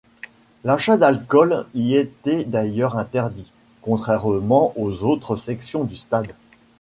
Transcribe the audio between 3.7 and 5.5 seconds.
contrairement aux autres